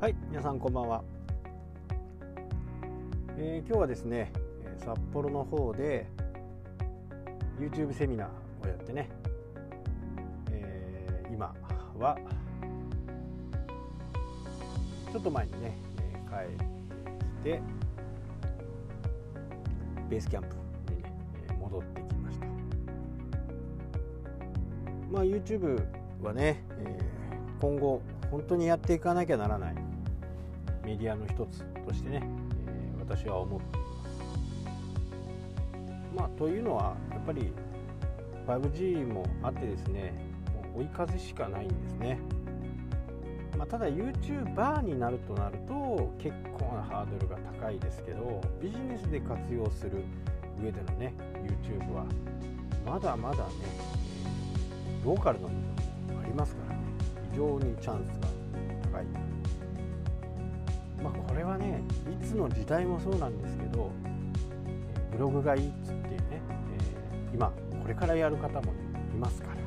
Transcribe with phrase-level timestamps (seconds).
[0.00, 1.02] はい皆さんこんばんは、
[3.36, 4.32] えー、今日はですね
[4.82, 6.06] 札幌の方で
[7.58, 9.10] YouTube セミナーをやってね、
[10.52, 11.54] えー、今
[11.98, 12.16] は
[15.12, 15.76] ちょっと前にね、
[16.30, 16.64] 帰って
[17.20, 17.60] きて
[20.08, 20.56] ベースキャンプ
[20.94, 21.10] にね
[21.60, 22.46] 戻ってきました。
[25.12, 25.84] まあ YouTube
[26.22, 29.89] はね、えー、今後本当にやっていかなきゃならない。
[30.84, 32.22] メディアの一つとしてね、
[32.66, 33.90] えー、私は思っています。
[36.16, 37.52] まあ、というのはやっぱり
[38.46, 40.12] 5G もあってですね
[40.54, 42.18] もう追い風しかないんですね。
[43.56, 50.02] まあ、ただ YouTuber になるとなると結構なハードルが高いですけどビジネスで活用する
[50.62, 51.14] 上でのね
[51.62, 52.06] YouTube は
[52.86, 53.50] まだまだね
[55.04, 56.80] ローカルな部分もありますからね
[57.32, 58.28] 非常にチャンスが
[58.92, 59.39] 高い
[61.02, 63.90] まあ、これはねいつの時代もそうなんですけど
[65.12, 68.78] ブログがいいっつってね、えー、今これからやる方も、ね、
[69.14, 69.60] いますから。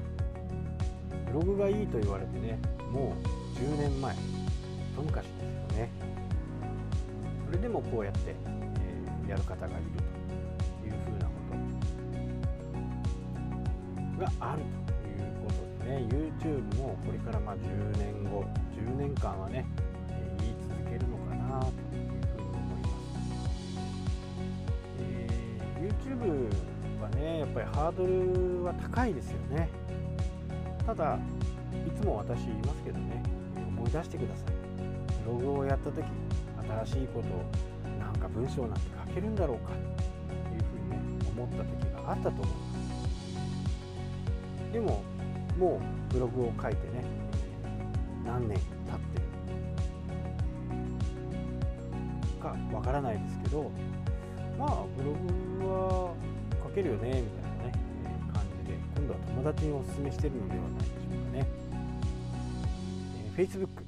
[1.34, 2.60] ブログがいいと言われてね
[2.92, 5.30] もう10年前一昔で
[5.72, 5.90] すよね。
[7.48, 9.76] それでもこうやって、えー、やる方がいる
[10.80, 11.32] というふうなこ
[14.18, 14.24] と。
[14.24, 18.46] があるということでね YouTube もこれからまあ10年後
[18.78, 19.66] 10年間はね
[21.54, 23.22] なというふうに思います、
[25.00, 29.70] えー、YouTube はねやっぱりハードルは高いですよね。
[30.86, 31.18] ただ
[31.88, 33.24] いつも私言いますけどね
[33.56, 34.46] 思い出してください。
[35.26, 36.04] ブログをやった時
[36.86, 37.46] 新しいことを
[38.00, 39.76] なんか文章なんて書けるんだろうかと
[40.54, 41.00] いうふうにね
[41.36, 42.52] 思った時があったと思いま
[44.70, 44.74] す。
[44.74, 45.04] でも
[45.58, 47.04] もうブログを書いてね
[48.26, 49.23] 何年経って
[52.74, 53.72] わからないですけど
[54.58, 55.14] まあブロ
[55.60, 56.14] グは
[56.64, 57.72] 書けるよねみたいなね、
[58.06, 61.48] え感じで今度は友達におすすめしてるのではないでしょうかね。
[63.36, 63.84] えー、Facebook、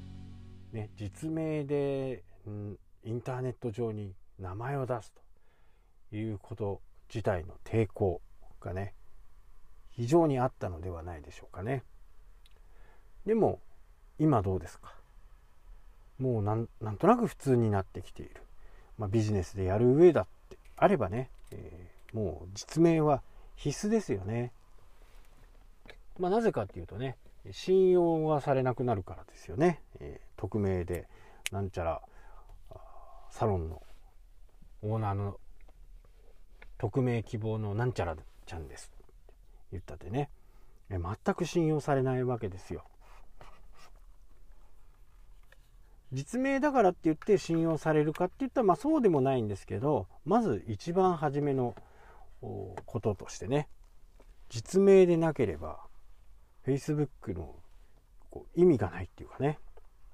[0.71, 5.13] ね、実名で、うん、インターネット上に名前を出す
[6.09, 8.21] ということ自体の抵抗
[8.59, 8.93] がね
[9.91, 11.83] 非常にあったのではないでしょうかね。
[13.25, 13.59] でも
[14.19, 14.93] 今どうですか？
[16.19, 16.67] もうなん
[16.97, 18.41] となく普通になってきている。
[18.97, 23.21] まあ、ビジネスでやる上だってあればね、えー、もう実名は
[23.55, 24.51] 必須ですよね。
[26.19, 27.17] まあ、なぜかっていうとね
[27.51, 29.81] 信用がされなくなるからですよね。
[29.99, 31.07] えー、匿名で
[31.51, 32.01] なんちゃら
[33.29, 33.81] サロンの
[34.81, 35.37] オーナーの
[36.77, 39.05] 匿名希望のなんちゃらちゃんですって
[39.71, 40.29] 言ったってね
[40.89, 42.83] え全く信用されないわけですよ。
[46.13, 51.75] 実名だからって言って信用されるかって言ったらまあそうでもないんですけどまず一番初めの
[52.85, 53.67] こととしてね
[54.49, 55.79] 実名でなければ
[56.65, 57.55] Facebook の
[58.29, 59.59] こう意味がないっていうかね、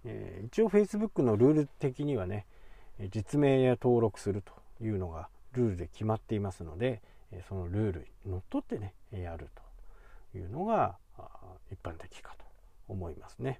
[0.06, 2.46] えー、一応 Facebook のルール的にはね
[3.12, 4.53] 実名や登録すると
[4.84, 7.01] いうのがルールで決まっていますので
[7.47, 9.50] そのルールにのっとってねやる
[10.34, 10.96] というのが
[11.72, 12.46] 一般的かと
[12.88, 13.59] 思いますね。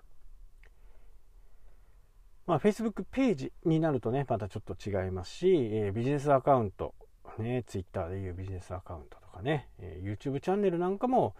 [2.52, 6.94] まあ、Facebook ページになるとね、またちょっと違いますし、えー、ビジネスアカウント、
[7.40, 11.34] ね、Twitter でいうビジネスアカウントとかね、えー、YouTube チャンネルなんかも、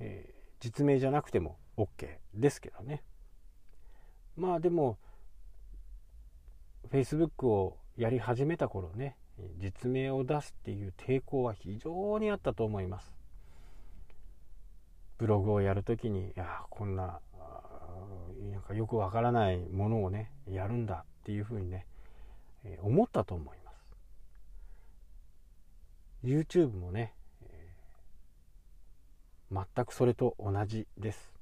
[0.00, 3.02] えー、実名じゃなくても OK ですけどね。
[4.38, 4.96] まあでも、
[6.90, 9.18] Facebook をやり始めた頃ね、
[9.58, 13.12] 実名を出すっていう抵抗は非常にあったと思います。
[15.18, 17.20] ブログをやるときに、いや、こんな
[18.64, 21.86] かよくわからないものをねやるんだっていうふうにね、
[22.64, 23.86] えー、思ったと思います。
[26.24, 31.34] YouTube もね、えー、全くそれと同じです、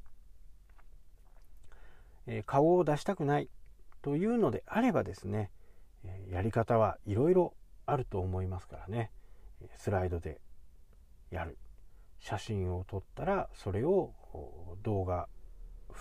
[2.27, 3.49] えー、顔を出したくない
[4.03, 5.51] というのであればですね、
[6.05, 7.55] えやり方はいろいろ
[7.87, 9.11] あると思いますからね。
[9.77, 10.41] スライドで
[11.31, 11.57] やる。
[12.19, 14.13] 写真を撮ったらそれを
[14.83, 15.29] 動画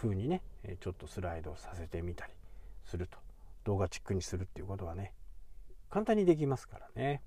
[0.02, 0.42] 風にね
[0.80, 2.34] ちょっとスライドさせてみたり
[2.86, 3.18] すると
[3.66, 5.14] 動画チックにするっていうことはね
[5.92, 7.22] 簡単にできますからね。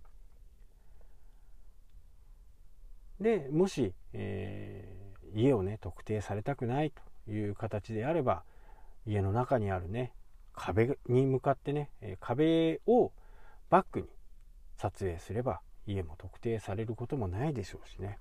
[3.20, 6.92] でもし、えー、家をね特定されたくない
[7.26, 8.42] という形であれば
[9.06, 10.12] 家の中にあるね
[10.54, 13.12] 壁に向かってね壁を
[13.70, 14.08] バックに
[14.76, 18.18] 撮影すれば家も特定されることもないでしょうしね。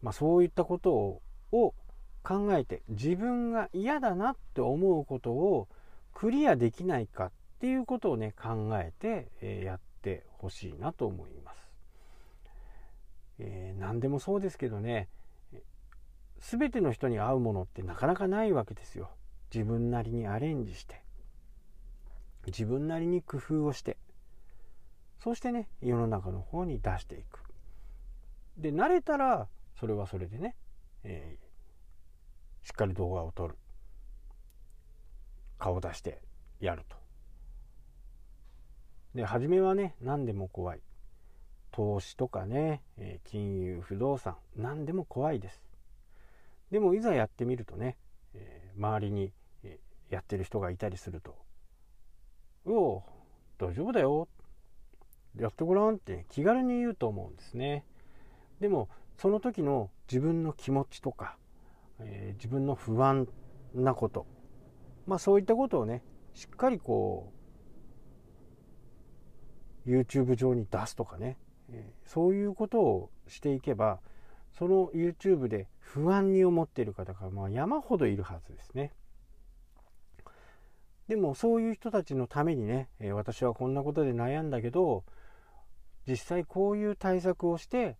[0.00, 1.20] まあそういったこと
[1.52, 1.74] を
[2.22, 5.68] 考えて自分が嫌だなって思うことを
[6.12, 7.30] クリアできないかっ
[7.60, 11.70] ていうことをね考えて、えやってほしいなと思います。
[13.38, 15.08] えー、何でもそうですけどね
[16.40, 19.10] 全ての人に合うものってなかなかないわけですよ。
[19.52, 21.02] 自分なりにアレンジして
[22.46, 23.96] 自分なりに工夫をして
[25.18, 27.40] そしてね世の中の方に出していく。
[28.56, 30.54] で慣れたらそれはそれでね、
[31.04, 31.49] えー、
[32.80, 33.56] かり動画を撮る。
[35.58, 36.22] 顔出して
[36.60, 36.96] やると。
[39.14, 40.80] で初めはね何でも怖い。
[41.72, 42.82] 投資とかね、
[43.24, 45.62] 金融不動産何でも怖いです。
[46.70, 47.96] でもいざやってみるとね、
[48.76, 49.32] 周りに
[50.08, 51.36] やってる人がいたりすると
[52.64, 53.04] 「うお
[53.58, 54.26] 大丈夫だよ。
[55.36, 57.84] やってごらん」って気軽に言うと思うんですね。
[58.58, 58.88] でも
[59.18, 61.36] その時の自分の気持ちとか、
[62.04, 63.28] えー、自分の不安
[63.74, 64.26] なこと
[65.06, 66.02] まあそういったことをね
[66.34, 67.32] しっかりこ
[69.86, 71.38] う YouTube 上に出すとかね、
[71.70, 74.00] えー、そういうことをしていけば
[74.52, 78.92] その YouTube で不安に思っている方がまあ山ほどいるはずですね。
[81.08, 85.02] でもそういう人たちのためにね、え私はこんなことで悩んだけど
[86.06, 87.96] 実際こういう対策をして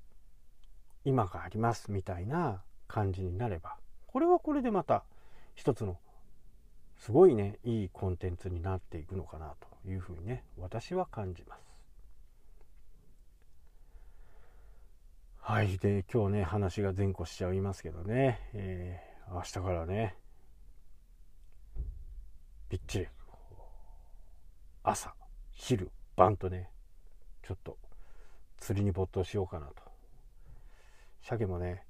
[1.05, 3.80] 今がありますみたいな感じになれば
[4.13, 5.05] これはこれでまた
[5.55, 5.97] 一つの
[6.99, 11.61] すごいねいいコンテンツになっていくのかなというふうにね私は感じます。
[15.39, 20.17] はいで今日ね話が前後しちゃいますけどね、えー、明日からね
[22.69, 23.07] びっちり
[24.83, 25.15] 朝
[25.53, 26.69] 昼晩とね
[27.43, 27.79] ちょっと
[28.59, 29.75] 釣りに没頭しようかなと
[31.23, 31.85] 鮭もね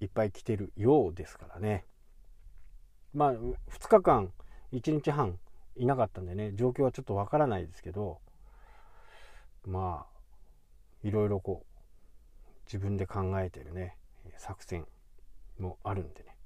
[0.00, 1.84] いっぱい来てるようですからね。
[3.14, 3.54] まあ2
[3.88, 4.32] 日間
[4.72, 5.38] 1日半
[5.76, 8.20] いなかったんでね状況はちょっとわからないですけど
[9.66, 13.96] まあいろいろこう自分で考えてるね
[14.36, 14.86] 作戦
[15.58, 16.36] もあるんでね。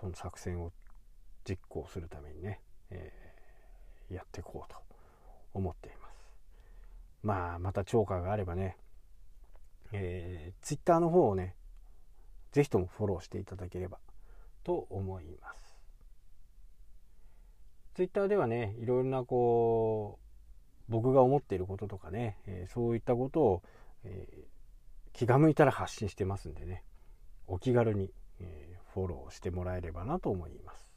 [0.00, 0.72] その作戦を
[1.44, 2.60] 実行するためにね、
[2.90, 4.78] えー、やっていこうと
[5.52, 6.14] 思っています。
[7.22, 8.78] まあまた超過があればね、
[9.92, 11.54] えー、Twitter の方をね
[12.52, 13.98] 是非ともフォローしていただければ。
[14.62, 15.80] と思います。
[17.94, 20.18] Twitter ではねいろいろなこ
[20.88, 23.62] う僕が思っていることとかね、えー、そういったことを、
[24.04, 24.44] えー
[25.12, 26.84] 気が向いたら発信してますんでね。
[27.48, 30.88] お気軽に、えー、フォローしてもらえればなと思います。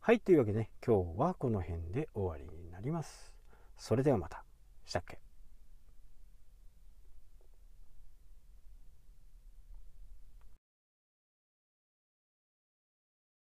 [0.00, 3.34] はいというわけでね今日はこの辺で終わりになります。
[3.76, 4.42] それではまた。
[4.86, 5.27] したっけ？